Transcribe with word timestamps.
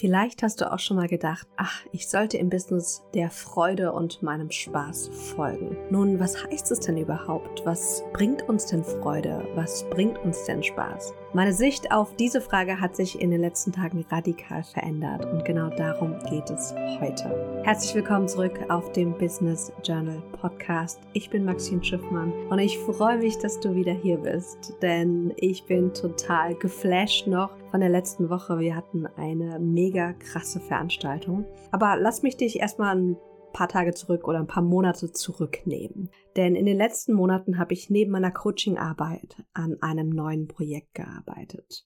Vielleicht 0.00 0.42
hast 0.42 0.62
du 0.62 0.72
auch 0.72 0.78
schon 0.78 0.96
mal 0.96 1.08
gedacht, 1.08 1.46
ach, 1.58 1.82
ich 1.92 2.08
sollte 2.08 2.38
im 2.38 2.48
Business 2.48 3.02
der 3.12 3.28
Freude 3.28 3.92
und 3.92 4.22
meinem 4.22 4.50
Spaß 4.50 5.10
folgen. 5.36 5.76
Nun, 5.90 6.18
was 6.18 6.42
heißt 6.42 6.72
es 6.72 6.80
denn 6.80 6.96
überhaupt? 6.96 7.60
Was 7.66 8.02
bringt 8.14 8.48
uns 8.48 8.64
denn 8.64 8.82
Freude? 8.82 9.46
Was 9.56 9.84
bringt 9.90 10.16
uns 10.20 10.46
denn 10.46 10.62
Spaß? 10.62 11.12
Meine 11.34 11.52
Sicht 11.52 11.92
auf 11.92 12.16
diese 12.16 12.40
Frage 12.40 12.80
hat 12.80 12.96
sich 12.96 13.20
in 13.20 13.30
den 13.30 13.42
letzten 13.42 13.72
Tagen 13.72 14.06
radikal 14.08 14.62
verändert 14.62 15.26
und 15.26 15.44
genau 15.44 15.68
darum 15.68 16.18
geht 16.30 16.48
es 16.48 16.74
heute. 16.98 17.60
Herzlich 17.64 17.94
willkommen 17.94 18.26
zurück 18.26 18.58
auf 18.70 18.90
dem 18.92 19.12
Business 19.18 19.70
Journal 19.84 20.22
Podcast. 20.40 20.98
Ich 21.12 21.28
bin 21.28 21.44
Maxine 21.44 21.84
Schiffmann 21.84 22.32
und 22.48 22.58
ich 22.58 22.78
freue 22.78 23.18
mich, 23.18 23.36
dass 23.36 23.60
du 23.60 23.74
wieder 23.74 23.92
hier 23.92 24.16
bist, 24.16 24.72
denn 24.80 25.34
ich 25.36 25.64
bin 25.64 25.92
total 25.92 26.54
geflasht 26.54 27.26
noch 27.26 27.50
von 27.70 27.80
der 27.80 27.88
letzten 27.88 28.28
Woche. 28.30 28.58
Wir 28.58 28.74
hatten 28.74 29.06
eine 29.06 29.58
mega 29.60 30.12
krasse 30.12 30.60
Veranstaltung. 30.60 31.44
Aber 31.70 31.96
lass 31.96 32.22
mich 32.22 32.36
dich 32.36 32.58
erstmal 32.58 32.96
ein 32.96 33.16
paar 33.52 33.68
Tage 33.68 33.94
zurück 33.94 34.28
oder 34.28 34.38
ein 34.38 34.46
paar 34.46 34.62
Monate 34.62 35.12
zurücknehmen. 35.12 36.10
Denn 36.36 36.54
in 36.54 36.66
den 36.66 36.76
letzten 36.76 37.12
Monaten 37.12 37.58
habe 37.58 37.72
ich 37.72 37.90
neben 37.90 38.10
meiner 38.10 38.30
Coachingarbeit 38.30 39.44
an 39.52 39.76
einem 39.80 40.10
neuen 40.10 40.48
Projekt 40.48 40.94
gearbeitet. 40.94 41.84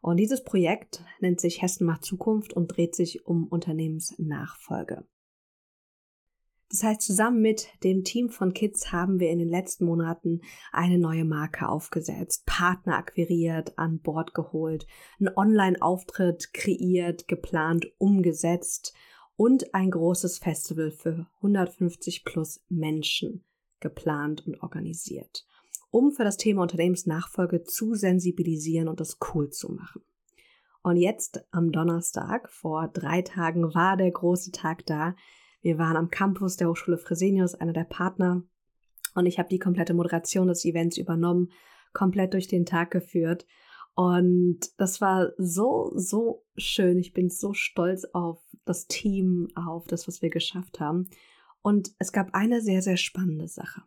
Und 0.00 0.18
dieses 0.18 0.44
Projekt 0.44 1.02
nennt 1.20 1.40
sich 1.40 1.62
Hessen 1.62 1.86
macht 1.86 2.04
Zukunft 2.04 2.52
und 2.52 2.68
dreht 2.68 2.94
sich 2.94 3.26
um 3.26 3.46
Unternehmensnachfolge. 3.46 5.04
Das 6.70 6.82
heißt, 6.82 7.02
zusammen 7.02 7.40
mit 7.40 7.68
dem 7.84 8.04
Team 8.04 8.30
von 8.30 8.52
Kids 8.52 8.90
haben 8.90 9.20
wir 9.20 9.30
in 9.30 9.38
den 9.38 9.48
letzten 9.48 9.84
Monaten 9.84 10.40
eine 10.72 10.98
neue 10.98 11.24
Marke 11.24 11.68
aufgesetzt, 11.68 12.46
Partner 12.46 12.96
akquiriert, 12.96 13.78
an 13.78 14.00
Bord 14.00 14.34
geholt, 14.34 14.86
einen 15.20 15.36
Online-Auftritt 15.36 16.52
kreiert, 16.52 17.28
geplant, 17.28 17.92
umgesetzt 17.98 18.94
und 19.36 19.74
ein 19.74 19.90
großes 19.90 20.38
Festival 20.38 20.90
für 20.90 21.26
150 21.36 22.24
plus 22.24 22.62
Menschen 22.68 23.44
geplant 23.80 24.46
und 24.46 24.62
organisiert, 24.62 25.46
um 25.90 26.12
für 26.12 26.24
das 26.24 26.38
Thema 26.38 26.62
Unternehmensnachfolge 26.62 27.64
zu 27.64 27.94
sensibilisieren 27.94 28.88
und 28.88 29.00
das 29.00 29.18
cool 29.34 29.50
zu 29.50 29.72
machen. 29.72 30.02
Und 30.82 30.96
jetzt 30.96 31.44
am 31.50 31.72
Donnerstag, 31.72 32.50
vor 32.50 32.88
drei 32.88 33.22
Tagen, 33.22 33.74
war 33.74 33.96
der 33.96 34.10
große 34.10 34.52
Tag 34.52 34.84
da, 34.86 35.14
wir 35.64 35.78
waren 35.78 35.96
am 35.96 36.10
Campus 36.10 36.56
der 36.56 36.68
Hochschule 36.68 36.98
Fresenius, 36.98 37.54
einer 37.54 37.72
der 37.72 37.84
Partner, 37.84 38.44
und 39.14 39.26
ich 39.26 39.38
habe 39.38 39.48
die 39.48 39.58
komplette 39.58 39.94
Moderation 39.94 40.48
des 40.48 40.64
Events 40.64 40.98
übernommen, 40.98 41.50
komplett 41.92 42.34
durch 42.34 42.48
den 42.48 42.66
Tag 42.66 42.90
geführt. 42.90 43.46
Und 43.94 44.58
das 44.76 45.00
war 45.00 45.32
so, 45.38 45.92
so 45.94 46.44
schön. 46.56 46.98
Ich 46.98 47.12
bin 47.12 47.30
so 47.30 47.54
stolz 47.54 48.04
auf 48.12 48.42
das 48.64 48.88
Team, 48.88 49.48
auf 49.54 49.86
das, 49.86 50.08
was 50.08 50.20
wir 50.20 50.30
geschafft 50.30 50.80
haben. 50.80 51.08
Und 51.62 51.92
es 51.98 52.12
gab 52.12 52.34
eine 52.34 52.60
sehr, 52.60 52.82
sehr 52.82 52.96
spannende 52.96 53.48
Sache. 53.48 53.82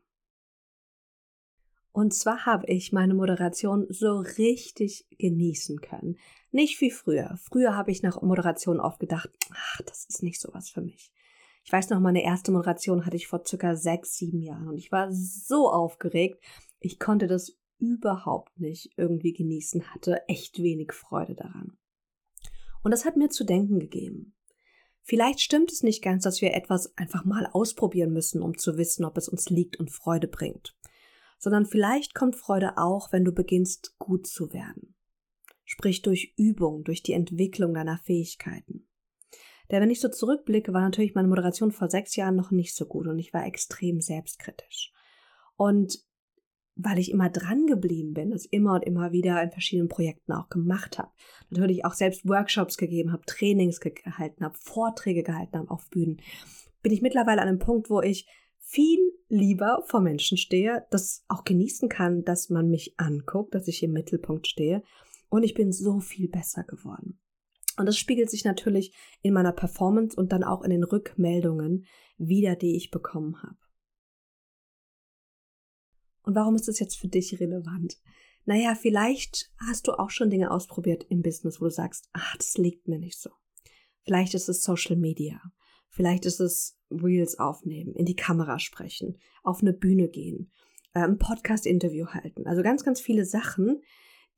Und 1.92 2.14
zwar 2.14 2.46
habe 2.46 2.68
ich 2.68 2.94
meine 2.94 3.14
Moderation 3.14 3.86
so 3.90 4.20
richtig 4.20 5.06
genießen 5.18 5.82
können. 5.82 6.18
Nicht 6.52 6.80
wie 6.80 6.92
früher. 6.92 7.38
Früher 7.44 7.76
habe 7.76 7.92
ich 7.92 8.02
nach 8.02 8.22
Moderation 8.22 8.80
oft 8.80 9.00
gedacht, 9.00 9.30
ach, 9.52 9.82
das 9.82 10.06
ist 10.06 10.24
nicht 10.24 10.40
sowas 10.40 10.70
für 10.70 10.82
mich. 10.82 11.12
Ich 11.68 11.74
weiß 11.74 11.90
noch, 11.90 12.00
meine 12.00 12.24
erste 12.24 12.54
Moderation 12.54 13.06
hatte 13.06 13.18
ich 13.18 13.28
vor 13.28 13.44
circa 13.46 13.76
sechs, 13.76 14.16
sieben 14.16 14.42
Jahren 14.42 14.70
und 14.70 14.78
ich 14.78 14.90
war 14.90 15.12
so 15.12 15.70
aufgeregt. 15.70 16.42
Ich 16.80 16.98
konnte 16.98 17.28
das 17.28 17.58
überhaupt 17.78 18.58
nicht 18.58 18.94
irgendwie 18.96 19.34
genießen, 19.34 19.94
hatte 19.94 20.26
echt 20.30 20.64
wenig 20.64 20.94
Freude 20.94 21.36
daran. 21.36 21.78
Und 22.84 22.92
das 22.92 23.04
hat 23.04 23.18
mir 23.18 23.28
zu 23.28 23.44
denken 23.44 23.80
gegeben. 23.80 24.34
Vielleicht 25.02 25.42
stimmt 25.42 25.70
es 25.74 25.84
nicht 25.84 26.02
ganz, 26.02 26.24
dass 26.24 26.42
wir 26.42 26.54
etwas 26.54 26.98
einfach 26.98 27.26
mal 27.26 27.50
ausprobieren 27.52 28.14
müssen, 28.14 28.42
um 28.42 28.58
zu 28.58 28.78
wissen, 28.78 29.04
ob 29.04 29.18
es 29.18 29.28
uns 29.28 29.50
liegt 29.50 29.78
und 29.78 29.92
Freude 29.92 30.30
bringt. 30.30 30.74
Sondern 31.38 31.66
vielleicht 31.66 32.16
kommt 32.16 32.38
Freude 32.38 32.78
auch, 32.78 33.12
wenn 33.12 33.26
du 33.26 33.34
beginnst, 33.34 33.94
gut 34.00 34.26
zu 34.26 34.54
werden. 34.54 34.96
Sprich 35.66 36.02
durch 36.02 36.34
Übung, 36.38 36.86
durch 36.86 37.04
die 37.04 37.12
Entwicklung 37.12 37.74
deiner 37.74 37.98
Fähigkeiten. 37.98 38.87
Denn 39.72 39.82
wenn 39.82 39.90
ich 39.90 40.00
so 40.00 40.10
zurückblicke, 40.10 40.74
war 40.74 40.82
natürlich 40.82 41.16
meine 41.16 41.28
Moderation 41.28 41.72
vor 41.72 41.90
sechs 41.90 42.16
Jahren 42.16 42.36
noch 42.36 42.52
nicht 42.52 42.76
so 42.76 42.86
gut 42.86 43.08
und 43.08 43.20
ich 43.20 43.34
war 43.34 43.46
extrem 43.46 44.02
selbstkritisch. 44.02 44.94
Und 45.56 46.00
weil 46.78 47.00
ich 47.00 47.12
immer 47.12 47.30
dran 47.30 47.66
geblieben 47.66 48.14
bin, 48.14 48.30
das 48.30 48.46
immer 48.46 48.76
und 48.76 48.84
immer 48.84 49.12
wieder 49.12 49.42
in 49.42 49.52
verschiedenen 49.52 49.90
Projekten 49.90 50.32
auch 50.32 50.50
gemacht 50.50 51.00
habe, 51.00 51.12
natürlich 51.50 51.86
auch 51.86 51.94
selbst 51.94 52.28
Workshops 52.28 52.78
gegeben 52.78 53.12
habe, 53.12 53.26
Trainings 53.26 53.80
gehalten 53.80 54.46
habe, 54.46 54.58
Vorträge 54.60 55.24
gehalten 55.24 55.58
habe 55.58 55.72
auf 55.72 55.90
Bühnen, 55.90 56.22
bin 56.84 56.94
ich 56.94 57.02
mittlerweile 57.02 57.42
an 57.42 57.48
einem 57.48 57.60
Punkt, 57.60 57.90
wo 57.90 58.02
ich 58.02 58.28
viel 58.60 59.00
lieber 59.30 59.84
vor 59.88 60.02
Menschen 60.02 60.38
stehe, 60.38 60.86
das 60.92 61.24
auch 61.28 61.44
genießen 61.44 61.90
kann, 61.90 62.24
dass 62.24 62.50
man 62.50 62.70
mich 62.70 62.94
anguckt, 62.98 63.56
dass 63.56 63.68
ich 63.68 63.82
im 63.82 63.92
Mittelpunkt 63.92 64.48
stehe 64.48 64.84
und 65.30 65.44
ich 65.44 65.54
bin 65.54 65.72
so 65.72 66.00
viel 66.00 66.30
besser 66.30 66.64
geworden. 66.64 67.20
Und 67.78 67.86
das 67.86 67.98
spiegelt 67.98 68.30
sich 68.30 68.44
natürlich 68.44 68.94
in 69.22 69.34
meiner 69.34 69.54
Performance 69.54 70.16
und 70.16 70.32
dann 70.32 70.44
auch 70.44 70.64
in 70.64 70.72
den 70.72 70.84
Rückmeldungen 70.84 71.86
wieder, 72.18 72.56
die 72.56 72.76
ich 72.76 72.92
bekommen 72.92 73.42
habe. 73.42 73.58
Und 76.24 76.36
warum 76.36 76.56
ist 76.56 76.68
das 76.68 76.80
jetzt 76.80 76.98
für 76.98 77.08
dich 77.08 77.40
relevant? 77.40 77.98
Naja, 78.46 78.76
vielleicht 78.76 79.52
hast 79.68 79.88
du 79.88 79.94
auch 79.94 80.10
schon 80.10 80.30
Dinge 80.30 80.52
ausprobiert 80.52 81.06
im 81.10 81.22
Business, 81.22 81.62
wo 81.62 81.66
du 81.66 81.72
sagst, 81.72 82.10
ach, 82.14 82.36
das 82.38 82.58
liegt 82.58 82.88
mir 82.88 83.00
nicht 83.00 83.20
so. 83.20 83.30
Vielleicht 84.04 84.34
ist 84.34 84.50
es 84.50 84.64
Social 84.64 84.96
Media. 84.96 85.42
Vielleicht 85.90 86.26
ist 86.26 86.40
es 86.40 86.78
Reels 86.90 87.40
aufnehmen, 87.40 87.94
in 87.94 88.06
die 88.06 88.16
Kamera 88.16 88.60
sprechen, 88.60 89.18
auf 89.44 89.62
eine 89.62 89.74
Bühne 89.74 90.10
gehen, 90.10 90.52
äh, 90.94 91.00
ein 91.00 91.18
Podcast-Interview 91.18 92.08
halten. 92.08 92.48
Also 92.48 92.64
ganz, 92.64 92.84
ganz 92.84 93.02
viele 93.02 93.26
Sachen, 93.26 93.82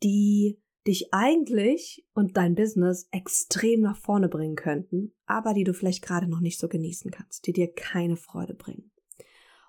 die 0.04 0.60
dich 0.90 1.14
eigentlich 1.14 2.04
und 2.14 2.36
dein 2.36 2.56
Business 2.56 3.08
extrem 3.12 3.82
nach 3.82 3.96
vorne 3.96 4.28
bringen 4.28 4.56
könnten, 4.56 5.14
aber 5.28 5.54
die 5.54 5.64
du 5.64 5.74
vielleicht 5.74 6.04
gerade 6.04 6.28
noch 6.28 6.40
nicht 6.40 6.60
so 6.60 6.68
genießen 6.68 7.12
kannst, 7.12 7.46
die 7.46 7.54
dir 7.54 7.72
keine 7.72 8.18
Freude 8.18 8.56
bringen. 8.56 8.92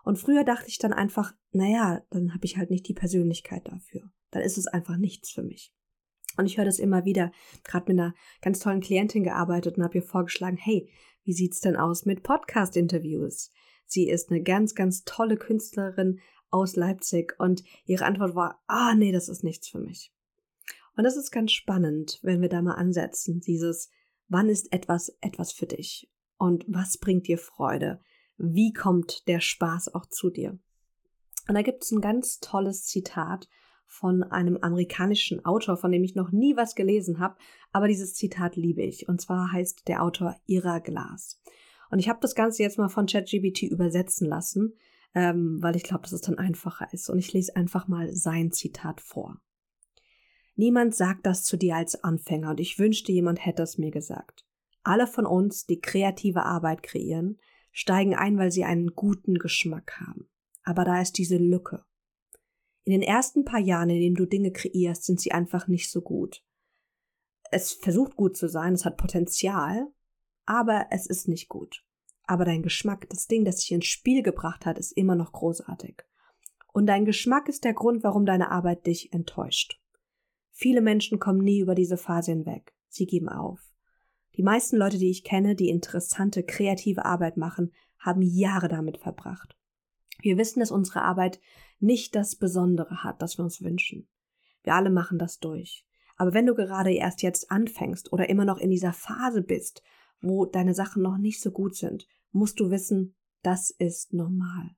Und 0.02 0.16
früher 0.16 0.44
dachte 0.44 0.68
ich 0.68 0.78
dann 0.78 0.94
einfach, 0.94 1.34
naja, 1.52 2.02
dann 2.08 2.32
habe 2.32 2.46
ich 2.46 2.56
halt 2.56 2.70
nicht 2.70 2.88
die 2.88 2.94
Persönlichkeit 2.94 3.68
dafür. 3.68 4.10
Dann 4.30 4.42
ist 4.42 4.56
es 4.56 4.66
einfach 4.66 4.96
nichts 4.96 5.30
für 5.30 5.42
mich. 5.42 5.74
Und 6.38 6.46
ich 6.46 6.56
höre 6.56 6.64
das 6.64 6.78
immer 6.78 7.04
wieder, 7.04 7.32
gerade 7.64 7.92
mit 7.92 8.00
einer 8.00 8.14
ganz 8.40 8.60
tollen 8.60 8.80
Klientin 8.80 9.22
gearbeitet 9.22 9.76
und 9.76 9.84
habe 9.84 9.98
ihr 9.98 10.02
vorgeschlagen, 10.02 10.56
hey, 10.56 10.90
wie 11.24 11.34
sieht's 11.34 11.60
denn 11.60 11.76
aus 11.76 12.06
mit 12.06 12.22
Podcast-Interviews? 12.22 13.52
Sie 13.84 14.08
ist 14.08 14.30
eine 14.30 14.42
ganz, 14.42 14.74
ganz 14.74 15.04
tolle 15.04 15.36
Künstlerin 15.36 16.20
aus 16.48 16.76
Leipzig 16.76 17.34
und 17.38 17.62
ihre 17.84 18.06
Antwort 18.06 18.34
war, 18.34 18.62
ah, 18.68 18.94
nee, 18.94 19.12
das 19.12 19.28
ist 19.28 19.44
nichts 19.44 19.68
für 19.68 19.80
mich. 19.80 20.14
Und 21.00 21.04
das 21.04 21.16
ist 21.16 21.30
ganz 21.30 21.52
spannend, 21.52 22.18
wenn 22.20 22.42
wir 22.42 22.50
da 22.50 22.60
mal 22.60 22.74
ansetzen, 22.74 23.40
dieses, 23.40 23.88
wann 24.28 24.50
ist 24.50 24.70
etwas 24.70 25.16
etwas 25.22 25.50
für 25.50 25.64
dich? 25.64 26.12
Und 26.36 26.66
was 26.68 26.98
bringt 26.98 27.26
dir 27.26 27.38
Freude? 27.38 28.02
Wie 28.36 28.74
kommt 28.74 29.26
der 29.26 29.40
Spaß 29.40 29.94
auch 29.94 30.04
zu 30.04 30.28
dir? 30.28 30.58
Und 31.48 31.54
da 31.54 31.62
gibt 31.62 31.84
es 31.84 31.90
ein 31.90 32.02
ganz 32.02 32.38
tolles 32.40 32.84
Zitat 32.84 33.48
von 33.86 34.22
einem 34.24 34.58
amerikanischen 34.58 35.42
Autor, 35.46 35.78
von 35.78 35.90
dem 35.90 36.04
ich 36.04 36.16
noch 36.16 36.32
nie 36.32 36.54
was 36.54 36.74
gelesen 36.74 37.18
habe, 37.18 37.38
aber 37.72 37.88
dieses 37.88 38.12
Zitat 38.12 38.56
liebe 38.56 38.82
ich. 38.82 39.08
Und 39.08 39.22
zwar 39.22 39.52
heißt 39.52 39.88
der 39.88 40.02
Autor 40.02 40.36
Ira 40.44 40.80
Glass. 40.80 41.40
Und 41.90 41.98
ich 41.98 42.10
habe 42.10 42.20
das 42.20 42.34
Ganze 42.34 42.62
jetzt 42.62 42.76
mal 42.76 42.90
von 42.90 43.06
ChatGBT 43.06 43.62
übersetzen 43.62 44.28
lassen, 44.28 44.74
ähm, 45.14 45.62
weil 45.62 45.76
ich 45.76 45.82
glaube, 45.82 46.02
dass 46.02 46.12
es 46.12 46.20
dann 46.20 46.36
einfacher 46.36 46.92
ist. 46.92 47.08
Und 47.08 47.18
ich 47.18 47.32
lese 47.32 47.56
einfach 47.56 47.88
mal 47.88 48.14
sein 48.14 48.52
Zitat 48.52 49.00
vor. 49.00 49.40
Niemand 50.60 50.94
sagt 50.94 51.24
das 51.24 51.42
zu 51.42 51.56
dir 51.56 51.76
als 51.76 52.04
Anfänger 52.04 52.50
und 52.50 52.60
ich 52.60 52.78
wünschte, 52.78 53.12
jemand 53.12 53.46
hätte 53.46 53.62
es 53.62 53.78
mir 53.78 53.90
gesagt. 53.90 54.44
Alle 54.82 55.06
von 55.06 55.24
uns, 55.24 55.64
die 55.64 55.80
kreative 55.80 56.42
Arbeit 56.42 56.82
kreieren, 56.82 57.38
steigen 57.72 58.14
ein, 58.14 58.36
weil 58.36 58.50
sie 58.50 58.64
einen 58.64 58.94
guten 58.94 59.36
Geschmack 59.36 59.98
haben. 59.98 60.28
Aber 60.62 60.84
da 60.84 61.00
ist 61.00 61.16
diese 61.16 61.38
Lücke. 61.38 61.82
In 62.84 62.92
den 62.92 63.00
ersten 63.00 63.46
paar 63.46 63.58
Jahren, 63.58 63.88
in 63.88 64.00
denen 64.00 64.16
du 64.16 64.26
Dinge 64.26 64.52
kreierst, 64.52 65.04
sind 65.04 65.18
sie 65.18 65.32
einfach 65.32 65.66
nicht 65.66 65.90
so 65.90 66.02
gut. 66.02 66.44
Es 67.50 67.72
versucht 67.72 68.14
gut 68.14 68.36
zu 68.36 68.46
sein, 68.46 68.74
es 68.74 68.84
hat 68.84 68.98
Potenzial, 68.98 69.86
aber 70.44 70.88
es 70.90 71.06
ist 71.06 71.26
nicht 71.26 71.48
gut. 71.48 71.86
Aber 72.24 72.44
dein 72.44 72.60
Geschmack, 72.62 73.08
das 73.08 73.28
Ding, 73.28 73.46
das 73.46 73.56
dich 73.60 73.72
ins 73.72 73.86
Spiel 73.86 74.22
gebracht 74.22 74.66
hat, 74.66 74.76
ist 74.76 74.92
immer 74.92 75.14
noch 75.14 75.32
großartig. 75.32 76.02
Und 76.70 76.84
dein 76.84 77.06
Geschmack 77.06 77.48
ist 77.48 77.64
der 77.64 77.72
Grund, 77.72 78.04
warum 78.04 78.26
deine 78.26 78.50
Arbeit 78.50 78.86
dich 78.86 79.14
enttäuscht. 79.14 79.79
Viele 80.60 80.82
Menschen 80.82 81.18
kommen 81.18 81.42
nie 81.42 81.60
über 81.60 81.74
diese 81.74 81.96
Phase 81.96 82.32
hinweg. 82.32 82.74
Sie 82.86 83.06
geben 83.06 83.30
auf. 83.30 83.72
Die 84.36 84.42
meisten 84.42 84.76
Leute, 84.76 84.98
die 84.98 85.08
ich 85.08 85.24
kenne, 85.24 85.54
die 85.54 85.70
interessante, 85.70 86.42
kreative 86.42 87.06
Arbeit 87.06 87.38
machen, 87.38 87.72
haben 87.98 88.20
Jahre 88.20 88.68
damit 88.68 88.98
verbracht. 88.98 89.56
Wir 90.20 90.36
wissen, 90.36 90.60
dass 90.60 90.70
unsere 90.70 91.00
Arbeit 91.00 91.40
nicht 91.78 92.14
das 92.14 92.36
Besondere 92.36 93.02
hat, 93.02 93.22
das 93.22 93.38
wir 93.38 93.44
uns 93.44 93.62
wünschen. 93.62 94.06
Wir 94.62 94.74
alle 94.74 94.90
machen 94.90 95.18
das 95.18 95.38
durch. 95.38 95.86
Aber 96.18 96.34
wenn 96.34 96.44
du 96.44 96.54
gerade 96.54 96.92
erst 96.92 97.22
jetzt 97.22 97.50
anfängst 97.50 98.12
oder 98.12 98.28
immer 98.28 98.44
noch 98.44 98.58
in 98.58 98.68
dieser 98.68 98.92
Phase 98.92 99.40
bist, 99.40 99.82
wo 100.20 100.44
deine 100.44 100.74
Sachen 100.74 101.02
noch 101.02 101.16
nicht 101.16 101.40
so 101.40 101.52
gut 101.52 101.74
sind, 101.74 102.06
musst 102.32 102.60
du 102.60 102.68
wissen, 102.68 103.14
das 103.42 103.70
ist 103.70 104.12
normal. 104.12 104.76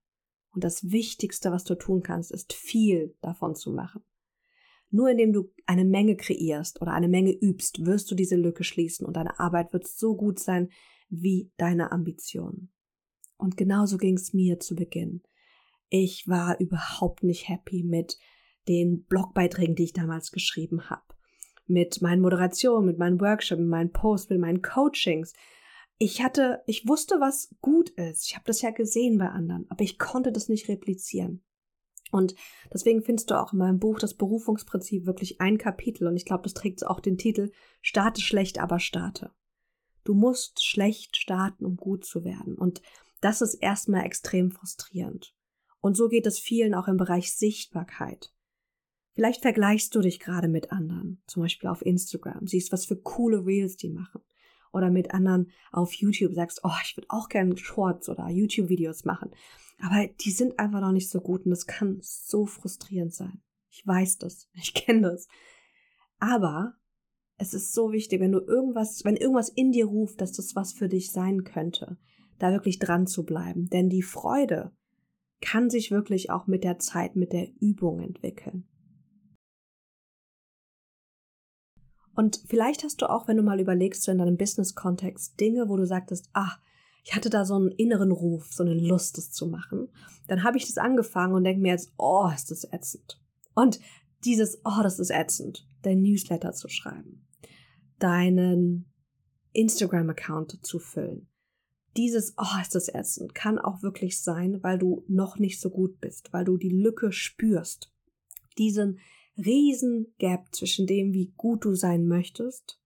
Und 0.53 0.63
das 0.63 0.93
Wichtigste, 0.93 1.51
was 1.51 1.65
du 1.65 1.75
tun 1.75 2.05
kannst, 2.05 2.31
ist 2.31 2.53
viel 2.53 3.17
davon 3.21 3.57
zu 3.57 3.73
machen. 3.73 4.05
Nur 4.93 5.09
indem 5.09 5.33
du 5.33 5.51
eine 5.65 5.87
Menge 5.87 6.17
kreierst 6.17 6.83
oder 6.83 6.93
eine 6.93 7.09
Menge 7.09 7.33
übst, 7.33 7.87
wirst 7.87 8.11
du 8.11 8.15
diese 8.15 8.37
Lücke 8.37 8.63
schließen 8.63 9.07
und 9.07 9.17
deine 9.17 9.41
Arbeit 9.41 9.73
wird 9.73 9.89
so 9.89 10.15
gut 10.15 10.39
sein 10.39 10.69
wie 11.09 11.51
deine 11.57 11.93
Ambitionen. 11.93 12.71
Und 13.39 13.57
genauso 13.57 13.97
ging 13.97 14.17
es 14.17 14.35
mir 14.35 14.61
zu 14.61 14.77
Beginn. 14.77 15.23
Ich 15.89 16.29
war 16.29 16.61
überhaupt 16.61 17.23
nicht 17.23 17.49
happy 17.49 17.83
mit 17.83 18.19
den 18.69 19.05
Blogbeiträgen, 19.05 19.75
die 19.75 19.85
ich 19.85 19.93
damals 19.95 20.31
geschrieben 20.31 20.91
habe, 20.91 21.15
mit 21.67 22.03
meinen 22.03 22.21
Moderationen, 22.21 22.87
mit 22.87 22.99
meinen 22.99 23.21
Workshops, 23.21 23.61
mit 23.61 23.69
meinen 23.69 23.93
Posts, 23.93 24.29
mit 24.29 24.41
meinen 24.41 24.61
Coachings. 24.61 25.33
Ich 25.97 26.23
hatte, 26.23 26.63
ich 26.67 26.87
wusste, 26.87 27.17
was 27.19 27.55
gut 27.63 27.89
ist. 27.91 28.27
Ich 28.27 28.35
habe 28.35 28.45
das 28.45 28.61
ja 28.61 28.71
gesehen 28.71 29.17
bei 29.17 29.29
anderen, 29.29 29.65
aber 29.71 29.85
ich 29.85 29.99
konnte 29.99 30.33
das 30.33 30.51
nicht 30.51 30.69
replizieren. 30.69 31.43
Und 32.13 32.35
deswegen 32.73 33.03
findest 33.03 33.31
du 33.31 33.41
auch 33.41 33.53
in 33.53 33.59
meinem 33.59 33.79
Buch 33.79 33.99
das 33.99 34.15
Berufungsprinzip 34.15 35.07
wirklich 35.07 35.41
ein 35.41 35.59
Kapitel 35.59 36.07
und 36.07 36.17
ich 36.17 36.27
glaube, 36.27 36.45
das 36.45 36.55
trägt 36.55 36.87
auch 36.87 37.01
den 37.01 37.19
Titel 37.19 37.51
Starte 37.81 38.21
schlecht, 38.21 38.61
aber 38.61 38.79
starte. 38.79 39.33
Du 40.05 40.15
musst 40.15 40.63
schlecht 40.63 41.17
starten, 41.17 41.65
um 41.65 41.77
gut 41.77 42.05
zu 42.05 42.23
werden. 42.23 42.55
Und 42.55 42.83
das 43.21 43.41
ist 43.41 43.55
erstmal 43.55 44.05
extrem 44.05 44.51
frustrierend. 44.51 45.35
Und 45.81 45.97
so 45.97 46.09
geht 46.09 46.27
es 46.27 46.39
vielen 46.39 46.75
auch 46.75 46.87
im 46.87 46.97
Bereich 46.97 47.33
Sichtbarkeit. 47.33 48.33
Vielleicht 49.15 49.43
vergleichst 49.43 49.95
du 49.95 50.01
dich 50.01 50.21
gerade 50.21 50.49
mit 50.49 50.71
anderen, 50.71 51.23
zum 51.27 51.43
Beispiel 51.43 51.69
auf 51.69 51.85
Instagram, 51.85 52.47
siehst, 52.47 52.73
was 52.73 52.85
für 52.87 52.97
coole 52.97 53.45
Reels 53.45 53.77
die 53.77 53.91
machen. 53.91 54.23
Oder 54.73 54.91
mit 54.91 55.13
anderen 55.13 55.51
auf 55.71 55.93
YouTube 55.93 56.35
sagst, 56.35 56.61
oh, 56.65 56.71
ich 56.85 56.97
würde 56.97 57.09
auch 57.11 57.29
gerne 57.29 57.57
Shorts 57.57 58.09
oder 58.09 58.29
YouTube-Videos 58.29 59.05
machen. 59.05 59.31
Aber 59.81 60.07
die 60.21 60.31
sind 60.31 60.59
einfach 60.59 60.81
noch 60.81 60.93
nicht 60.93 61.11
so 61.11 61.21
gut 61.21 61.45
und 61.45 61.51
das 61.51 61.67
kann 61.67 61.99
so 62.01 62.47
frustrierend 62.47 63.13
sein. 63.15 63.43
Ich 63.71 63.87
weiß 63.87 64.19
das, 64.19 64.49
ich 64.55 64.75
kenne 64.75 65.03
das. 65.03 65.29
Aber 66.19 66.75
es 67.37 67.55
ist 67.55 67.73
so 67.73 67.93
wichtig, 67.93 68.21
wenn 68.21 68.33
du 68.33 68.41
irgendwas, 68.41 69.05
wenn 69.05 69.17
irgendwas 69.17 69.49
in 69.49 69.73
dir 69.73 69.87
ruft, 69.87 70.21
dass 70.21 70.33
das 70.33 70.55
was 70.55 70.73
für 70.73 70.89
dich 70.89 71.11
sein 71.11 71.45
könnte, 71.45 71.99
da 72.39 72.53
wirklich 72.53 72.79
dran 72.79 73.07
zu 73.07 73.25
bleiben. 73.25 73.69
Denn 73.69 73.89
die 73.89 74.03
Freude 74.03 74.73
kann 75.41 75.69
sich 75.69 75.91
wirklich 75.91 76.31
auch 76.31 76.47
mit 76.47 76.63
der 76.63 76.79
Zeit, 76.79 77.17
mit 77.17 77.33
der 77.33 77.49
Übung 77.61 78.01
entwickeln. 78.01 78.69
Und 82.15 82.43
vielleicht 82.47 82.85
hast 82.85 83.01
du 83.01 83.11
auch, 83.11 83.29
wenn 83.29 83.37
du 83.37 83.43
mal 83.43 83.61
überlegst, 83.61 84.03
so 84.03 84.13
in 84.13 84.19
deinem 84.19 84.37
Business-Kontext, 84.37 85.41
Dinge, 85.41 85.69
wo 85.69 85.77
du 85.77 85.87
sagtest, 85.87 86.29
ah, 86.35 86.57
ich 87.05 87.15
hatte 87.15 87.31
da 87.31 87.45
so 87.45 87.55
einen 87.55 87.71
inneren 87.73 88.13
Ruf, 88.13 88.53
so 88.53 88.63
eine 88.63 88.75
Lust, 88.75 89.19
das 89.19 89.33
zu 89.33 89.47
machen. 89.47 89.89
Dann 90.29 90.45
habe 90.45 90.57
ich 90.57 90.67
das 90.67 90.79
angefangen 90.79 91.35
und 91.35 91.45
denke 91.45 91.61
mir 91.61 91.73
jetzt, 91.73 91.93
oh, 91.99 92.31
ist 92.33 92.51
das 92.51 92.65
ätzend. 92.71 93.21
Und 93.55 93.81
dieses, 94.25 94.61
oh, 94.65 94.83
das 94.83 94.99
ist 94.99 95.11
ätzend, 95.11 95.67
dein 95.83 96.01
Newsletter 96.01 96.53
zu 96.53 96.69
schreiben, 96.69 97.27
deinen 97.99 98.87
Instagram-Account 99.53 100.65
zu 100.65 100.79
füllen. 100.79 101.29
Dieses, 101.97 102.35
oh, 102.39 102.61
ist 102.61 102.75
das 102.75 102.89
ätzend, 102.89 103.35
kann 103.35 103.59
auch 103.59 103.83
wirklich 103.83 104.23
sein, 104.23 104.63
weil 104.63 104.79
du 104.79 105.05
noch 105.09 105.39
nicht 105.39 105.61
so 105.61 105.71
gut 105.71 106.01
bist, 106.01 106.33
weil 106.33 106.45
du 106.45 106.57
die 106.57 106.71
Lücke 106.71 107.13
spürst. 107.13 107.93
Diesen 108.59 108.99
riesen 109.37 110.15
Gap 110.19 110.49
zwischen 110.53 110.87
dem, 110.87 111.13
wie 111.13 111.33
gut 111.37 111.65
du 111.65 111.75
sein 111.75 112.07
möchtest 112.07 112.81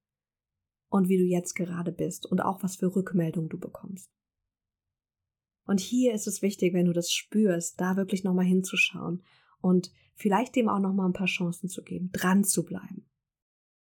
und 0.88 1.08
wie 1.08 1.18
du 1.18 1.24
jetzt 1.24 1.54
gerade 1.54 1.92
bist 1.92 2.26
und 2.26 2.40
auch 2.40 2.62
was 2.62 2.76
für 2.76 2.94
Rückmeldungen 2.94 3.48
du 3.48 3.58
bekommst. 3.58 4.10
Und 5.66 5.80
hier 5.80 6.14
ist 6.14 6.26
es 6.26 6.42
wichtig, 6.42 6.74
wenn 6.74 6.86
du 6.86 6.92
das 6.92 7.10
spürst, 7.10 7.80
da 7.80 7.96
wirklich 7.96 8.22
nochmal 8.22 8.44
hinzuschauen 8.44 9.24
und 9.60 9.90
vielleicht 10.14 10.54
dem 10.54 10.68
auch 10.68 10.78
nochmal 10.78 11.08
ein 11.08 11.12
paar 11.12 11.26
Chancen 11.26 11.68
zu 11.68 11.82
geben, 11.82 12.10
dran 12.12 12.44
zu 12.44 12.64
bleiben. 12.64 13.08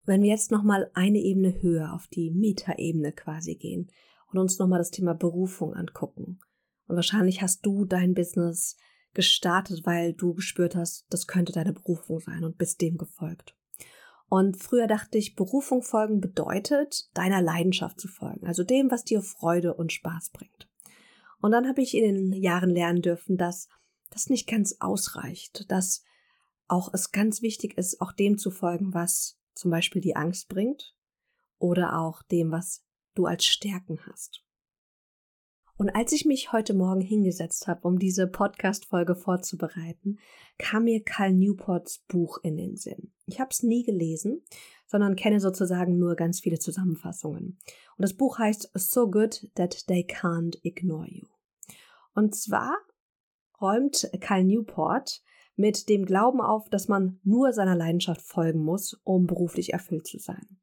Wenn 0.06 0.22
wir 0.22 0.30
jetzt 0.30 0.52
nochmal 0.52 0.90
eine 0.94 1.20
Ebene 1.20 1.62
höher 1.62 1.94
auf 1.94 2.08
die 2.08 2.32
Metaebene 2.32 3.12
quasi 3.12 3.56
gehen 3.56 3.92
und 4.32 4.38
uns 4.38 4.58
nochmal 4.58 4.80
das 4.80 4.92
Thema 4.92 5.14
Berufung 5.14 5.74
angucken. 5.74 6.40
Und 6.88 6.96
wahrscheinlich 6.96 7.42
hast 7.42 7.66
du 7.66 7.84
dein 7.84 8.14
Business 8.14 8.78
gestartet, 9.18 9.86
weil 9.86 10.14
du 10.14 10.36
gespürt 10.36 10.76
hast, 10.76 11.08
das 11.10 11.26
könnte 11.26 11.52
deine 11.52 11.74
Berufung 11.74 12.20
sein 12.20 12.44
und 12.44 12.60
bist 12.60 12.80
dem 12.82 12.98
gefolgt. 12.98 13.56
Und 14.30 14.58
früher 14.58 14.86
dachte 14.86 15.18
ich, 15.18 15.36
Berufung 15.36 15.82
folgen 15.82 16.22
bedeutet, 16.22 17.10
deiner 17.16 17.42
Leidenschaft 17.42 18.00
zu 18.00 18.08
folgen, 18.08 18.46
also 18.46 18.64
dem, 18.64 18.92
was 18.92 19.04
dir 19.04 19.24
Freude 19.24 19.74
und 19.74 19.92
Spaß 19.92 20.30
bringt. 20.30 20.70
Und 21.42 21.52
dann 21.52 21.68
habe 21.68 21.82
ich 21.82 21.96
in 21.96 22.04
den 22.04 22.34
Jahren 22.34 22.70
lernen 22.70 23.02
dürfen, 23.02 23.38
dass 23.38 23.70
das 24.12 24.30
nicht 24.30 24.48
ganz 24.48 24.78
ausreicht, 24.80 25.66
dass 25.72 26.04
auch 26.68 26.94
es 26.94 27.12
ganz 27.12 27.42
wichtig 27.42 27.76
ist, 27.76 28.00
auch 28.00 28.12
dem 28.12 28.38
zu 28.38 28.52
folgen, 28.52 28.94
was 28.94 29.40
zum 29.56 29.72
Beispiel 29.72 30.02
die 30.02 30.16
Angst 30.16 30.48
bringt 30.48 30.96
oder 31.58 31.98
auch 31.98 32.22
dem, 32.22 32.52
was 32.52 32.86
du 33.16 33.26
als 33.26 33.46
Stärken 33.46 34.00
hast. 34.06 34.44
Und 35.78 35.92
als 35.92 36.12
ich 36.12 36.26
mich 36.26 36.52
heute 36.52 36.74
Morgen 36.74 37.02
hingesetzt 37.02 37.68
habe, 37.68 37.88
um 37.88 38.00
diese 38.00 38.26
Podcast-Folge 38.26 39.16
vorzubereiten, 39.16 40.18
kam 40.58 40.86
mir 40.86 41.04
Cal 41.04 41.32
Newports 41.32 42.00
Buch 42.08 42.40
in 42.42 42.58
den 42.58 42.76
Sinn. 42.76 43.12
Ich 43.28 43.40
habe 43.40 43.52
es 43.52 43.62
nie 43.62 43.84
gelesen, 43.84 44.42
sondern 44.88 45.16
kenne 45.16 45.40
sozusagen 45.40 46.00
nur 46.00 46.16
ganz 46.16 46.40
viele 46.40 46.58
Zusammenfassungen. 46.58 47.60
Und 47.96 48.02
das 48.02 48.16
Buch 48.16 48.40
heißt 48.40 48.72
So 48.74 49.12
Good 49.12 49.52
That 49.54 49.86
They 49.86 50.04
Can't 50.04 50.58
Ignore 50.64 51.08
You. 51.08 51.28
Und 52.16 52.36
zwar 52.36 52.76
räumt 53.62 54.10
Cal 54.20 54.44
Newport 54.44 55.22
mit 55.56 55.90
dem 55.90 56.06
Glauben 56.06 56.42
auf, 56.42 56.70
dass 56.70 56.88
man 56.88 57.20
nur 57.24 57.54
seiner 57.54 57.76
Leidenschaft 57.76 58.22
folgen 58.22 58.64
muss, 58.64 59.00
um 59.04 59.28
beruflich 59.28 59.74
erfüllt 59.74 60.08
zu 60.08 60.18
sein. 60.18 60.58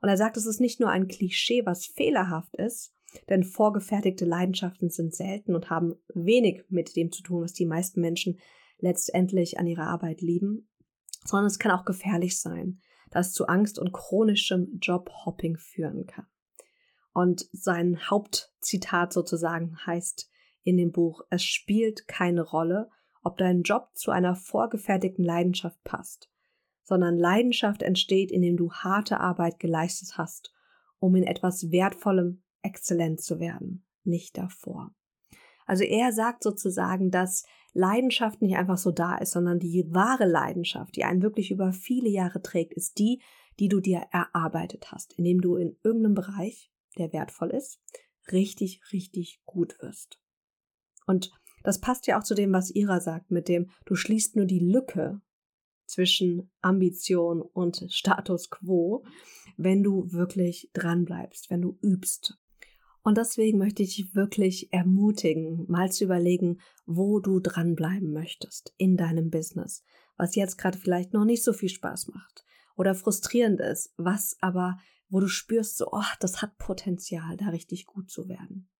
Und 0.00 0.08
er 0.08 0.16
sagt, 0.16 0.38
es 0.38 0.46
ist 0.46 0.60
nicht 0.60 0.80
nur 0.80 0.88
ein 0.88 1.06
Klischee, 1.06 1.66
was 1.66 1.84
fehlerhaft 1.84 2.56
ist, 2.56 2.94
denn 3.28 3.44
vorgefertigte 3.44 4.24
Leidenschaften 4.24 4.90
sind 4.90 5.14
selten 5.14 5.54
und 5.54 5.70
haben 5.70 5.94
wenig 6.14 6.64
mit 6.68 6.96
dem 6.96 7.12
zu 7.12 7.22
tun, 7.22 7.42
was 7.42 7.52
die 7.52 7.66
meisten 7.66 8.00
Menschen 8.00 8.38
letztendlich 8.78 9.58
an 9.58 9.66
ihrer 9.66 9.86
Arbeit 9.86 10.20
lieben, 10.20 10.68
sondern 11.24 11.46
es 11.46 11.58
kann 11.58 11.72
auch 11.72 11.84
gefährlich 11.84 12.40
sein, 12.40 12.80
da 13.10 13.20
es 13.20 13.32
zu 13.32 13.46
Angst 13.46 13.78
und 13.78 13.92
chronischem 13.92 14.78
Jobhopping 14.80 15.56
führen 15.56 16.06
kann. 16.06 16.26
Und 17.12 17.48
sein 17.52 18.10
Hauptzitat 18.10 19.12
sozusagen 19.12 19.78
heißt 19.86 20.28
in 20.64 20.76
dem 20.76 20.92
Buch, 20.92 21.22
es 21.30 21.44
spielt 21.44 22.08
keine 22.08 22.42
Rolle, 22.42 22.90
ob 23.22 23.38
dein 23.38 23.62
Job 23.62 23.90
zu 23.94 24.10
einer 24.10 24.34
vorgefertigten 24.34 25.24
Leidenschaft 25.24 25.82
passt, 25.84 26.30
sondern 26.82 27.16
Leidenschaft 27.16 27.82
entsteht, 27.82 28.30
indem 28.30 28.56
du 28.56 28.72
harte 28.72 29.20
Arbeit 29.20 29.58
geleistet 29.58 30.18
hast, 30.18 30.52
um 30.98 31.14
in 31.16 31.24
etwas 31.24 31.70
Wertvollem 31.70 32.43
exzellent 32.64 33.20
zu 33.20 33.38
werden, 33.38 33.84
nicht 34.04 34.36
davor. 34.36 34.94
Also 35.66 35.84
er 35.84 36.12
sagt 36.12 36.42
sozusagen, 36.42 37.10
dass 37.10 37.44
Leidenschaft 37.72 38.42
nicht 38.42 38.56
einfach 38.56 38.78
so 38.78 38.90
da 38.90 39.16
ist, 39.16 39.32
sondern 39.32 39.58
die 39.58 39.84
wahre 39.88 40.26
Leidenschaft, 40.26 40.96
die 40.96 41.04
einen 41.04 41.22
wirklich 41.22 41.50
über 41.50 41.72
viele 41.72 42.08
Jahre 42.08 42.42
trägt, 42.42 42.74
ist 42.74 42.98
die, 42.98 43.20
die 43.58 43.68
du 43.68 43.80
dir 43.80 44.06
erarbeitet 44.10 44.92
hast, 44.92 45.14
indem 45.14 45.40
du 45.40 45.56
in 45.56 45.76
irgendeinem 45.82 46.14
Bereich, 46.14 46.70
der 46.98 47.12
wertvoll 47.12 47.50
ist, 47.50 47.80
richtig, 48.30 48.80
richtig 48.92 49.42
gut 49.44 49.76
wirst. 49.80 50.20
Und 51.06 51.32
das 51.62 51.80
passt 51.80 52.06
ja 52.06 52.18
auch 52.18 52.24
zu 52.24 52.34
dem, 52.34 52.52
was 52.52 52.74
Ira 52.74 53.00
sagt, 53.00 53.30
mit 53.30 53.48
dem, 53.48 53.70
du 53.86 53.94
schließt 53.94 54.36
nur 54.36 54.46
die 54.46 54.60
Lücke 54.60 55.20
zwischen 55.86 56.50
Ambition 56.60 57.42
und 57.42 57.86
Status 57.88 58.50
quo, 58.50 59.04
wenn 59.56 59.82
du 59.82 60.12
wirklich 60.12 60.70
dran 60.72 61.04
bleibst, 61.04 61.50
wenn 61.50 61.62
du 61.62 61.78
übst, 61.82 62.38
und 63.04 63.18
deswegen 63.18 63.58
möchte 63.58 63.82
ich 63.82 63.96
dich 63.96 64.14
wirklich 64.14 64.72
ermutigen, 64.72 65.66
mal 65.68 65.92
zu 65.92 66.04
überlegen, 66.04 66.58
wo 66.86 67.20
du 67.20 67.38
dranbleiben 67.38 68.12
möchtest 68.12 68.72
in 68.78 68.96
deinem 68.96 69.28
Business, 69.28 69.84
was 70.16 70.34
jetzt 70.34 70.56
gerade 70.56 70.78
vielleicht 70.78 71.12
noch 71.12 71.26
nicht 71.26 71.44
so 71.44 71.52
viel 71.52 71.68
Spaß 71.68 72.08
macht 72.08 72.44
oder 72.76 72.94
frustrierend 72.94 73.60
ist, 73.60 73.92
was 73.98 74.38
aber, 74.40 74.78
wo 75.10 75.20
du 75.20 75.28
spürst, 75.28 75.76
so, 75.76 75.88
oh, 75.92 76.02
das 76.20 76.40
hat 76.40 76.56
Potenzial, 76.56 77.36
da 77.36 77.50
richtig 77.50 77.84
gut 77.84 78.10
zu 78.10 78.26
werden. 78.26 78.70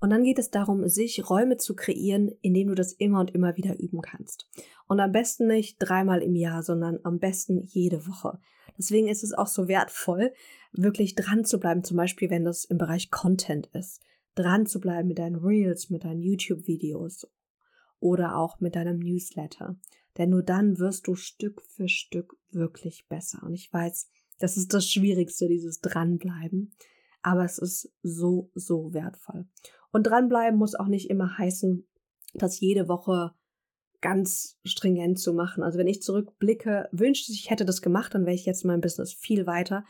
Und 0.00 0.08
dann 0.08 0.24
geht 0.24 0.38
es 0.38 0.50
darum, 0.50 0.88
sich 0.88 1.28
Räume 1.28 1.58
zu 1.58 1.74
kreieren, 1.74 2.30
in 2.40 2.54
denen 2.54 2.68
du 2.68 2.74
das 2.74 2.92
immer 2.92 3.20
und 3.20 3.34
immer 3.34 3.56
wieder 3.56 3.78
üben 3.78 4.00
kannst. 4.00 4.48
Und 4.86 5.00
am 5.00 5.12
besten 5.12 5.48
nicht 5.48 5.76
dreimal 5.78 6.22
im 6.22 6.34
Jahr, 6.34 6.62
sondern 6.62 6.98
am 7.02 7.18
besten 7.18 7.62
jede 7.62 8.06
Woche. 8.06 8.38
Deswegen 8.78 9.08
ist 9.08 9.24
es 9.24 9.32
auch 9.32 9.46
so 9.46 9.68
wertvoll, 9.68 10.32
wirklich 10.72 11.14
dran 11.14 11.44
zu 11.44 11.58
bleiben, 11.58 11.84
zum 11.84 11.96
Beispiel 11.96 12.30
wenn 12.30 12.44
das 12.44 12.64
im 12.64 12.78
Bereich 12.78 13.10
Content 13.10 13.68
ist, 13.72 14.02
dran 14.34 14.66
zu 14.66 14.80
bleiben 14.80 15.08
mit 15.08 15.18
deinen 15.18 15.36
Reels, 15.36 15.90
mit 15.90 16.04
deinen 16.04 16.20
YouTube-Videos 16.20 17.26
oder 18.00 18.36
auch 18.36 18.60
mit 18.60 18.76
deinem 18.76 18.98
Newsletter. 18.98 19.76
Denn 20.18 20.30
nur 20.30 20.42
dann 20.42 20.78
wirst 20.78 21.06
du 21.06 21.14
Stück 21.14 21.62
für 21.62 21.88
Stück 21.88 22.36
wirklich 22.50 23.06
besser. 23.08 23.42
Und 23.42 23.54
ich 23.54 23.72
weiß, 23.72 24.08
das 24.38 24.56
ist 24.56 24.72
das 24.72 24.90
Schwierigste, 24.90 25.48
dieses 25.48 25.80
Dranbleiben. 25.80 26.72
Aber 27.22 27.44
es 27.44 27.58
ist 27.58 27.92
so, 28.02 28.50
so 28.54 28.92
wertvoll. 28.92 29.46
Und 29.92 30.06
dranbleiben 30.06 30.58
muss 30.58 30.74
auch 30.74 30.88
nicht 30.88 31.10
immer 31.10 31.38
heißen, 31.38 31.86
das 32.34 32.60
jede 32.60 32.88
Woche 32.88 33.32
ganz 34.00 34.58
stringent 34.64 35.18
zu 35.18 35.32
machen. 35.32 35.62
Also 35.62 35.78
wenn 35.78 35.86
ich 35.86 36.02
zurückblicke, 36.02 36.88
wünschte 36.92 37.32
ich, 37.32 37.44
ich 37.44 37.50
hätte 37.50 37.64
das 37.64 37.82
gemacht, 37.82 38.14
dann 38.14 38.26
wäre 38.26 38.34
ich 38.34 38.46
jetzt 38.46 38.64
in 38.64 38.68
meinem 38.68 38.80
Business 38.80 39.12
viel 39.12 39.46
weiter. 39.46 39.84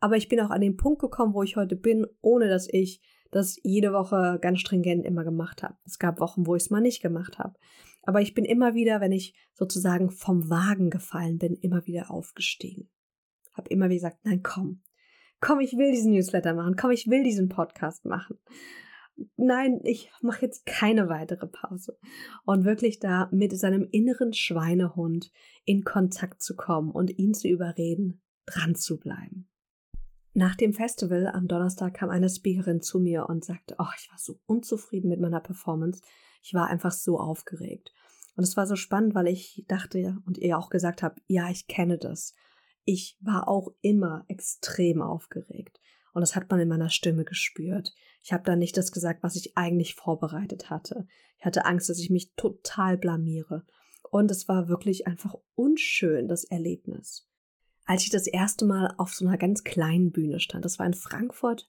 Aber 0.00 0.16
ich 0.16 0.28
bin 0.28 0.40
auch 0.40 0.50
an 0.50 0.60
den 0.60 0.76
Punkt 0.76 1.00
gekommen, 1.00 1.34
wo 1.34 1.42
ich 1.42 1.56
heute 1.56 1.76
bin, 1.76 2.06
ohne 2.20 2.48
dass 2.48 2.68
ich 2.70 3.00
das 3.30 3.58
jede 3.62 3.92
Woche 3.92 4.38
ganz 4.40 4.60
stringent 4.60 5.04
immer 5.04 5.24
gemacht 5.24 5.62
habe. 5.62 5.76
Es 5.84 5.98
gab 5.98 6.20
Wochen, 6.20 6.46
wo 6.46 6.54
ich 6.54 6.64
es 6.64 6.70
mal 6.70 6.80
nicht 6.80 7.02
gemacht 7.02 7.38
habe. 7.38 7.58
Aber 8.02 8.20
ich 8.22 8.32
bin 8.32 8.44
immer 8.44 8.74
wieder, 8.74 9.00
wenn 9.00 9.12
ich 9.12 9.34
sozusagen 9.52 10.10
vom 10.10 10.48
Wagen 10.48 10.88
gefallen 10.88 11.38
bin, 11.38 11.54
immer 11.54 11.86
wieder 11.86 12.10
aufgestiegen. 12.10 12.88
Hab 13.52 13.68
immer 13.68 13.86
wieder 13.86 13.96
gesagt, 13.96 14.24
nein, 14.24 14.42
komm. 14.42 14.82
Komm, 15.40 15.60
ich 15.60 15.76
will 15.76 15.92
diesen 15.92 16.12
Newsletter 16.12 16.54
machen. 16.54 16.76
Komm, 16.76 16.90
ich 16.90 17.08
will 17.08 17.22
diesen 17.22 17.48
Podcast 17.48 18.04
machen. 18.04 18.38
Nein, 19.36 19.80
ich 19.84 20.10
mache 20.22 20.46
jetzt 20.46 20.64
keine 20.66 21.08
weitere 21.08 21.46
Pause. 21.46 21.98
Und 22.44 22.64
wirklich 22.64 23.00
da 23.00 23.28
mit 23.32 23.58
seinem 23.58 23.88
inneren 23.90 24.32
Schweinehund 24.32 25.32
in 25.64 25.84
Kontakt 25.84 26.42
zu 26.42 26.54
kommen 26.54 26.90
und 26.90 27.18
ihn 27.18 27.34
zu 27.34 27.48
überreden, 27.48 28.22
dran 28.46 28.74
zu 28.74 28.98
bleiben. 28.98 29.48
Nach 30.34 30.54
dem 30.54 30.72
Festival 30.72 31.26
am 31.26 31.48
Donnerstag 31.48 31.94
kam 31.94 32.10
eine 32.10 32.28
Speakerin 32.28 32.80
zu 32.80 33.00
mir 33.00 33.28
und 33.28 33.44
sagte, 33.44 33.74
oh, 33.78 33.90
ich 33.96 34.08
war 34.10 34.18
so 34.18 34.38
unzufrieden 34.46 35.08
mit 35.08 35.20
meiner 35.20 35.40
Performance. 35.40 36.00
Ich 36.42 36.54
war 36.54 36.68
einfach 36.68 36.92
so 36.92 37.18
aufgeregt. 37.18 37.92
Und 38.36 38.44
es 38.44 38.56
war 38.56 38.66
so 38.68 38.76
spannend, 38.76 39.16
weil 39.16 39.26
ich 39.26 39.64
dachte 39.66 40.16
und 40.26 40.38
ihr 40.38 40.56
auch 40.56 40.70
gesagt 40.70 41.02
habt, 41.02 41.20
ja, 41.26 41.50
ich 41.50 41.66
kenne 41.66 41.98
das. 41.98 42.36
Ich 42.84 43.18
war 43.20 43.48
auch 43.48 43.74
immer 43.80 44.24
extrem 44.28 45.02
aufgeregt. 45.02 45.80
Und 46.18 46.22
das 46.22 46.34
hat 46.34 46.50
man 46.50 46.58
in 46.58 46.68
meiner 46.68 46.90
Stimme 46.90 47.24
gespürt. 47.24 47.94
Ich 48.24 48.32
habe 48.32 48.42
da 48.42 48.56
nicht 48.56 48.76
das 48.76 48.90
gesagt, 48.90 49.22
was 49.22 49.36
ich 49.36 49.56
eigentlich 49.56 49.94
vorbereitet 49.94 50.68
hatte. 50.68 51.06
Ich 51.38 51.46
hatte 51.46 51.64
Angst, 51.64 51.88
dass 51.88 52.00
ich 52.00 52.10
mich 52.10 52.34
total 52.34 52.98
blamiere. 52.98 53.64
Und 54.10 54.30
es 54.30 54.48
war 54.48 54.68
wirklich 54.68 55.06
einfach 55.06 55.36
unschön, 55.54 56.26
das 56.26 56.42
Erlebnis 56.44 57.28
als 57.88 58.02
ich 58.02 58.10
das 58.10 58.26
erste 58.26 58.66
Mal 58.66 58.94
auf 58.98 59.14
so 59.14 59.26
einer 59.26 59.38
ganz 59.38 59.64
kleinen 59.64 60.12
Bühne 60.12 60.40
stand. 60.40 60.62
Das 60.64 60.78
war 60.78 60.84
in 60.84 60.92
Frankfurt 60.92 61.66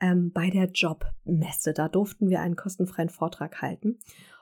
ähm, 0.00 0.30
bei 0.30 0.50
der 0.50 0.66
Jobmesse. 0.66 1.72
Da 1.72 1.88
durften 1.88 2.28
wir 2.28 2.40
einen 2.40 2.56
kostenfreien 2.56 3.08
Vortrag 3.08 3.62
halten. 3.62 3.98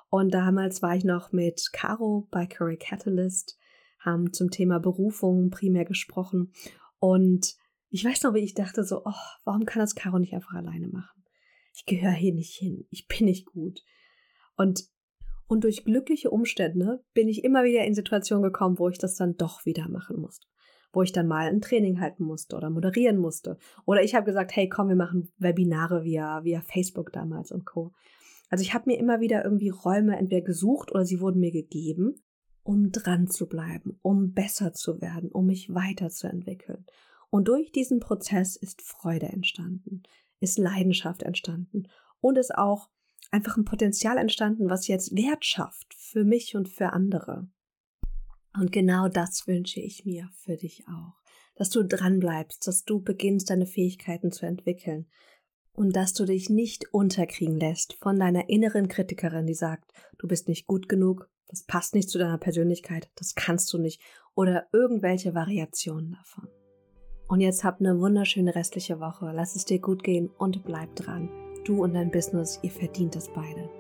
Und 0.09 0.35
damals 0.35 0.83
war 0.83 0.97
ich 0.97 1.05
noch 1.05 1.31
mit 1.31 1.71
Caro 1.73 2.27
bei 2.33 2.47
Curry 2.47 2.77
Catalyst, 2.79 3.57
haben 4.01 4.33
zum 4.33 4.51
Thema 4.51 4.81
Berufung 4.81 5.51
primär 5.51 5.85
gesprochen. 5.85 6.53
Und 6.99 7.55
ich 7.91 8.05
weiß 8.05 8.23
noch, 8.23 8.35
wie 8.35 8.41
ich 8.41 8.55
dachte 8.55 8.85
so, 8.85 9.03
oh, 9.05 9.13
warum 9.45 9.67
kann 9.67 9.81
das 9.81 9.95
Caro 9.95 10.19
nicht 10.19 10.35
einfach 10.35 10.55
alleine 10.55 10.89
machen? 10.89 11.25
Ich 11.75 11.87
gehöre 11.87 12.13
hier 12.13 12.35
nicht 12.35 12.55
hin. 12.55 12.87
Ich 12.91 13.07
bin 13.07 13.27
nicht 13.27 13.47
gut. 13.47 13.83
Und 14.57 14.89
und 15.47 15.65
durch 15.65 15.85
glückliche 15.85 16.31
Umstände 16.31 17.05
bin 17.13 17.29
ich 17.29 17.43
immer 17.43 17.65
wieder 17.65 17.85
in 17.85 17.95
Situationen 17.95 18.45
gekommen, 18.45 18.79
wo 18.79 18.89
ich 18.89 18.99
das 18.99 19.17
dann 19.17 19.37
doch 19.37 19.65
wieder 19.67 19.89
machen 19.89 20.21
musste 20.21 20.47
wo 20.93 21.03
ich 21.03 21.13
dann 21.13 21.27
mal 21.27 21.49
ein 21.49 21.61
Training 21.61 22.01
halten 22.01 22.25
musste 22.25 22.57
oder 22.57 22.71
moderieren 22.71 23.19
musste. 23.19 23.59
Oder 23.87 24.03
ich 24.03 24.15
habe 24.15 24.27
gesagt, 24.27 24.55
hey, 24.57 24.69
komm, 24.69 24.89
wir 24.89 24.97
machen 24.97 25.33
Webinare 25.39 26.05
via, 26.05 26.45
via 26.45 26.61
Facebook 26.63 27.13
damals 27.13 27.53
und 27.53 27.65
Co. 27.65 27.93
Also 28.49 28.63
ich 28.63 28.75
habe 28.75 28.91
mir 28.91 28.99
immer 28.99 29.21
wieder 29.21 29.45
irgendwie 29.45 29.69
Räume 29.69 30.17
entweder 30.17 30.43
gesucht 30.43 30.91
oder 30.91 31.05
sie 31.05 31.21
wurden 31.21 31.41
mir 31.41 31.53
gegeben, 31.53 32.17
um 32.63 32.91
dran 32.91 33.29
zu 33.29 33.49
bleiben, 33.49 33.99
um 34.03 34.33
besser 34.33 34.73
zu 34.73 35.01
werden, 35.01 35.31
um 35.31 35.47
mich 35.47 35.73
weiterzuentwickeln. 35.73 36.85
Und 37.31 37.47
durch 37.49 37.73
diesen 37.73 38.01
Prozess 38.01 38.57
ist 38.57 38.83
Freude 38.83 39.27
entstanden, 39.27 40.03
ist 40.41 40.59
Leidenschaft 40.59 41.23
entstanden 41.23 41.89
und 42.21 42.37
ist 42.37 42.55
auch 42.55 42.91
einfach 43.31 43.57
ein 43.57 43.65
Potenzial 43.65 44.19
entstanden, 44.19 44.69
was 44.69 44.89
jetzt 44.89 45.15
Wert 45.15 45.45
schafft 45.45 45.95
für 45.95 46.25
mich 46.25 46.57
und 46.57 46.69
für 46.69 46.93
andere. 46.93 47.49
Und 48.59 48.73
genau 48.73 49.09
das 49.09 49.47
wünsche 49.47 49.81
ich 49.81 50.05
mir 50.05 50.29
für 50.35 50.57
dich 50.57 50.85
auch. 50.89 51.21
Dass 51.55 51.71
du 51.71 51.85
dranbleibst, 51.85 52.67
dass 52.67 52.85
du 52.85 53.01
beginnst, 53.01 53.51
deine 53.51 53.67
Fähigkeiten 53.67 54.33
zu 54.33 54.47
entwickeln. 54.47 55.07
Und 55.73 55.95
dass 55.95 56.15
du 56.15 56.25
dich 56.25 56.51
nicht 56.51 56.93
unterkriegen 56.93 57.59
lässt 57.59 57.95
von 57.95 58.19
deiner 58.19 58.49
inneren 58.49 58.89
Kritikerin, 58.89 59.47
die 59.47 59.55
sagt, 59.55 59.93
du 60.19 60.27
bist 60.27 60.49
nicht 60.49 60.67
gut 60.67 60.89
genug, 60.89 61.31
das 61.47 61.63
passt 61.63 61.95
nicht 61.95 62.11
zu 62.11 62.19
deiner 62.19 62.39
Persönlichkeit, 62.39 63.09
das 63.15 63.35
kannst 63.35 63.73
du 63.73 63.79
nicht 63.79 64.03
oder 64.35 64.67
irgendwelche 64.73 65.35
Variationen 65.35 66.13
davon. 66.13 66.49
Und 67.31 67.41
jetzt 67.41 67.63
habt 67.63 67.81
eine 67.81 68.01
wunderschöne 68.01 68.57
restliche 68.57 68.99
Woche. 68.99 69.31
Lass 69.33 69.55
es 69.55 69.65
dir 69.65 69.79
gut 69.79 70.03
gehen 70.03 70.31
und 70.37 70.65
bleib 70.65 70.97
dran. 70.97 71.29
Du 71.65 71.85
und 71.85 71.95
dein 71.95 72.11
Business, 72.11 72.59
ihr 72.63 72.73
verdient 72.73 73.15
es 73.15 73.29
beide. 73.29 73.80